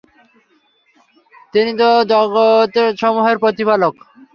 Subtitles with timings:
[1.53, 3.93] তিনি তো জগতসমূহের প্রতিপালক।